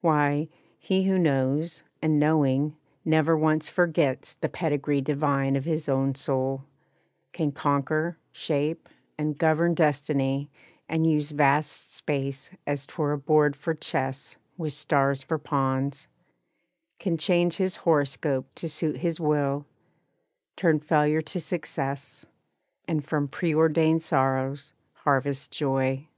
[0.00, 0.48] Why,
[0.78, 6.64] he Who knows, and knowing, never once forgets The pedigree divine of his own soul,
[7.34, 10.50] Can conquer, shape and govern destiny
[10.88, 16.08] And use vast space as 'twere a board for chess With stars for pawns;
[16.98, 19.66] can change his horoscope To suit his will;
[20.56, 22.24] turn failure to success,
[22.88, 26.08] And from preordained sorrows, harvest joy.